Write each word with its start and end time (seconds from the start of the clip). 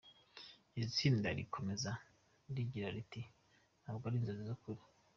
Iri 0.77 0.87
tsina 0.95 1.29
rikomeza 1.37 1.91
rigira 2.55 2.87
riti 2.95 3.21
“Ntabwo 3.81 4.03
ari 4.05 4.17
inzozi 4.19 4.43
ni 4.45 4.53
ukuri. 4.55 4.81